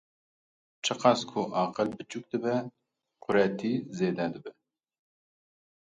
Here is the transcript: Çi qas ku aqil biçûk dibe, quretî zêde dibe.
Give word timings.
Çi 0.83 0.93
qas 1.01 1.19
ku 1.29 1.41
aqil 1.63 1.89
biçûk 1.97 2.25
dibe, 2.31 2.55
quretî 3.23 3.73
zêde 3.97 4.27
dibe. 4.33 4.51